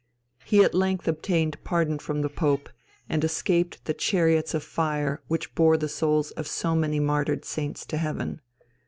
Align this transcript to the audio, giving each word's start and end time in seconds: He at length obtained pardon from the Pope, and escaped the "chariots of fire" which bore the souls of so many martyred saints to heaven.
He 0.45 0.63
at 0.63 0.73
length 0.73 1.07
obtained 1.07 1.63
pardon 1.63 1.99
from 1.99 2.23
the 2.23 2.29
Pope, 2.29 2.69
and 3.07 3.23
escaped 3.23 3.85
the 3.85 3.93
"chariots 3.93 4.55
of 4.55 4.63
fire" 4.63 5.21
which 5.27 5.53
bore 5.53 5.77
the 5.77 5.87
souls 5.87 6.31
of 6.31 6.47
so 6.47 6.75
many 6.75 6.99
martyred 6.99 7.45
saints 7.45 7.85
to 7.85 7.97
heaven. 7.97 8.41